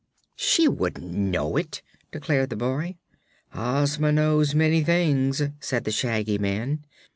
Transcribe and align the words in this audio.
"She 0.35 0.67
wouldn't 0.67 1.11
know 1.11 1.57
it," 1.57 1.83
declared 2.11 2.49
the 2.49 2.55
boy. 2.55 2.95
"Ozma 3.53 4.11
knows 4.11 4.55
many 4.55 4.83
things," 4.83 5.43
said 5.59 5.83
the 5.83 5.91
Shaggy 5.91 6.39
Man. 6.39 6.83